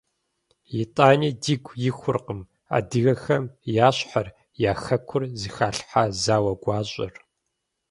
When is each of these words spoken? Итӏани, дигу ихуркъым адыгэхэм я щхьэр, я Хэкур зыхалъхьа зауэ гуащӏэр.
Итӏани, 0.81 1.29
дигу 1.43 1.71
ихуркъым 1.89 2.41
адыгэхэм 2.77 3.43
я 3.85 3.89
щхьэр, 3.97 4.27
я 4.71 4.73
Хэкур 4.83 5.23
зыхалъхьа 5.39 6.03
зауэ 6.21 6.53
гуащӏэр. 6.61 7.13